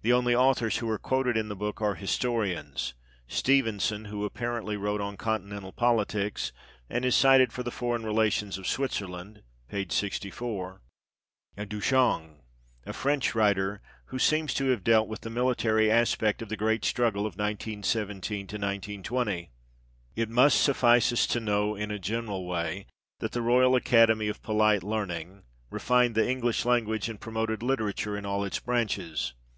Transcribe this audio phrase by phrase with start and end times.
[0.00, 2.94] The only authors who are quoted in the book are historians
[3.26, 6.52] Stephenson, who apparently wrote on Continental politics,
[6.88, 9.84] and is cited for the foreign relations of Switzerland (p.
[9.86, 10.80] 64),
[11.54, 12.38] and Du Chanq,
[12.86, 16.82] a French writer, who seems to have dealt with the military aspect of the great
[16.82, 19.50] struggle of 1917 20.
[20.16, 22.86] It must suffice us to know, in a general way,
[23.20, 28.24] that the" Royal Academy of Polite Learning" "refined the English language, and promoted literature in
[28.24, 29.34] all its branches.